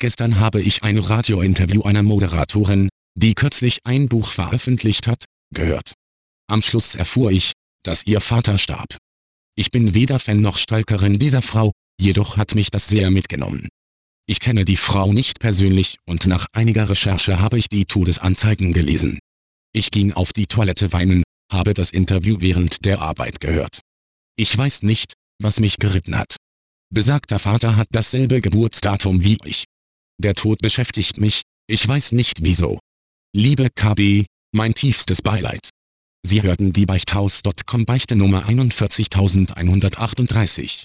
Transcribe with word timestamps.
Gestern 0.00 0.40
habe 0.40 0.62
ich 0.62 0.82
ein 0.82 0.96
Radiointerview 0.96 1.82
einer 1.82 2.02
Moderatorin, 2.02 2.88
die 3.14 3.34
kürzlich 3.34 3.80
ein 3.84 4.08
Buch 4.08 4.30
veröffentlicht 4.32 5.06
hat, 5.06 5.26
gehört. 5.52 5.92
Am 6.50 6.62
Schluss 6.62 6.94
erfuhr 6.94 7.30
ich, 7.30 7.52
dass 7.84 8.06
ihr 8.06 8.22
Vater 8.22 8.56
starb. 8.56 8.96
Ich 9.56 9.70
bin 9.70 9.92
weder 9.92 10.18
Fan 10.18 10.40
noch 10.40 10.56
Stalkerin 10.56 11.18
dieser 11.18 11.42
Frau, 11.42 11.72
jedoch 12.00 12.38
hat 12.38 12.54
mich 12.54 12.70
das 12.70 12.88
sehr 12.88 13.10
mitgenommen. 13.10 13.68
Ich 14.26 14.40
kenne 14.40 14.64
die 14.64 14.78
Frau 14.78 15.12
nicht 15.12 15.38
persönlich 15.38 15.98
und 16.06 16.26
nach 16.26 16.46
einiger 16.54 16.88
Recherche 16.88 17.38
habe 17.38 17.58
ich 17.58 17.68
die 17.68 17.84
Todesanzeigen 17.84 18.72
gelesen. 18.72 19.18
Ich 19.74 19.90
ging 19.90 20.14
auf 20.14 20.32
die 20.32 20.46
Toilette 20.46 20.94
weinen, 20.94 21.24
habe 21.52 21.74
das 21.74 21.90
Interview 21.90 22.36
während 22.40 22.86
der 22.86 23.02
Arbeit 23.02 23.38
gehört. 23.38 23.80
Ich 24.36 24.56
weiß 24.56 24.82
nicht, 24.82 25.12
was 25.42 25.60
mich 25.60 25.76
geritten 25.76 26.16
hat. 26.16 26.36
Besagter 26.88 27.38
Vater 27.38 27.76
hat 27.76 27.88
dasselbe 27.90 28.40
Geburtsdatum 28.40 29.22
wie 29.22 29.36
ich. 29.44 29.66
Der 30.20 30.34
Tod 30.34 30.60
beschäftigt 30.60 31.18
mich, 31.18 31.40
ich 31.66 31.88
weiß 31.88 32.12
nicht 32.12 32.40
wieso. 32.42 32.78
Liebe 33.34 33.68
KB, 33.74 34.26
mein 34.52 34.74
tiefstes 34.74 35.22
Beileid. 35.22 35.70
Sie 36.22 36.42
hörten 36.42 36.74
die 36.74 36.84
Beichthaus.com 36.84 37.86
Beichte 37.86 38.16
Nummer 38.16 38.46
41138. 38.46 40.84